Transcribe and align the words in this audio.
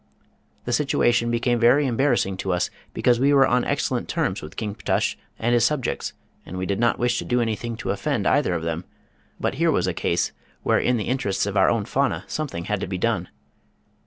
The 0.65 0.73
situation 0.73 1.29
became 1.29 1.59
very 1.59 1.85
embarrassing 1.85 2.35
to 2.37 2.53
us 2.53 2.71
because 2.91 3.19
we 3.19 3.35
were 3.35 3.45
on 3.45 3.63
excellent 3.63 4.09
terms 4.09 4.41
with 4.41 4.55
King 4.55 4.73
Ptush 4.73 5.13
and 5.37 5.53
his 5.53 5.63
subjects, 5.63 6.13
and 6.43 6.57
we 6.57 6.65
did 6.65 6.79
not 6.79 6.97
wish 6.97 7.19
to 7.19 7.23
do 7.23 7.39
anything 7.39 7.77
to 7.77 7.91
offend 7.91 8.25
either 8.25 8.55
of 8.55 8.63
them, 8.63 8.83
but 9.39 9.53
here 9.61 9.69
was 9.69 9.85
a 9.85 9.93
case 9.93 10.31
where 10.63 10.79
in 10.79 10.97
the 10.97 11.07
interests 11.07 11.45
of 11.45 11.55
our 11.55 11.69
own 11.69 11.85
fauna 11.85 12.23
something 12.25 12.63
had 12.65 12.79
to 12.79 12.87
be 12.87 12.97
done. 12.97 13.29